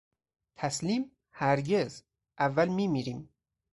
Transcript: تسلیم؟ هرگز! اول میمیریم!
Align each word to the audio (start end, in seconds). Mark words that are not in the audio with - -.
تسلیم؟ 0.55 1.11
هرگز! 1.31 2.03
اول 2.39 2.67
میمیریم! 2.67 3.29